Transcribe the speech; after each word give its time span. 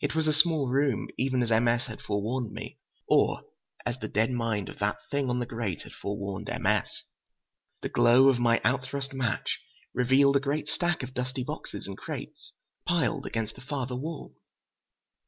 It 0.00 0.14
was 0.14 0.28
a 0.28 0.32
small 0.32 0.68
room, 0.68 1.08
even 1.18 1.42
as 1.42 1.50
M. 1.50 1.66
S. 1.66 1.86
had 1.86 2.00
forewarned 2.00 2.52
me—or 2.52 3.42
as 3.84 3.98
the 3.98 4.06
dead 4.06 4.30
mind 4.30 4.68
of 4.68 4.78
that 4.78 4.98
thing 5.10 5.28
on 5.28 5.40
the 5.40 5.44
grate 5.44 5.82
had 5.82 5.90
forewarned 5.92 6.48
M. 6.48 6.66
S. 6.66 7.02
The 7.82 7.88
glow 7.88 8.28
of 8.28 8.38
my 8.38 8.60
out 8.62 8.84
thrust 8.84 9.12
match 9.12 9.58
revealed 9.92 10.36
a 10.36 10.40
great 10.40 10.68
stack 10.68 11.02
of 11.02 11.14
dusty 11.14 11.42
boxes 11.42 11.88
and 11.88 11.98
crates, 11.98 12.52
piled 12.86 13.26
against 13.26 13.56
the 13.56 13.60
farther 13.60 13.96
wall. 13.96 14.34